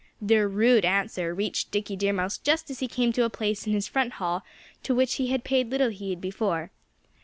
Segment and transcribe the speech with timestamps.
[0.19, 3.73] Their rude answer reached Dickie Deer Mouse just as he came to a place in
[3.73, 4.41] his front hall
[4.81, 6.71] to which he had paid little heed before.